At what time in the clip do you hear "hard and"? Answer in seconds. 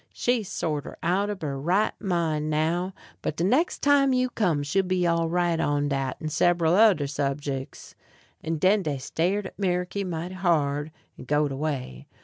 10.33-11.27